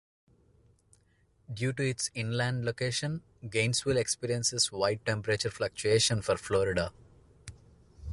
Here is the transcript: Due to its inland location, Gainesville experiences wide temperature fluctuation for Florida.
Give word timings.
Due 1.53 1.73
to 1.73 1.83
its 1.87 2.09
inland 2.15 2.65
location, 2.65 3.21
Gainesville 3.47 3.97
experiences 3.97 4.71
wide 4.71 5.05
temperature 5.05 5.51
fluctuation 5.51 6.23
for 6.23 6.37
Florida. 6.37 6.91